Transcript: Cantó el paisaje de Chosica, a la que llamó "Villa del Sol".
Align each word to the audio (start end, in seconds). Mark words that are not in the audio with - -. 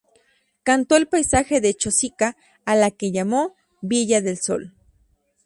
Cantó 0.63 0.95
el 0.95 1.07
paisaje 1.07 1.61
de 1.61 1.75
Chosica, 1.75 2.35
a 2.65 2.73
la 2.75 2.89
que 2.89 3.11
llamó 3.11 3.53
"Villa 3.83 4.19
del 4.19 4.39
Sol". 4.41 4.73